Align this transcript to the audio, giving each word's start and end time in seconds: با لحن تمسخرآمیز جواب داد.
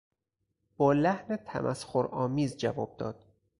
با 0.77 0.93
لحن 0.93 1.35
تمسخرآمیز 1.37 2.57
جواب 2.57 2.97
داد. 2.97 3.25